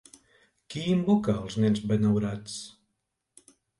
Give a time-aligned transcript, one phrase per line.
[0.73, 2.57] Qui invoca els nens benaurats?